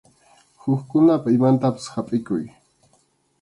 [0.61, 2.43] Hukkunapa imantapas hapʼikuy.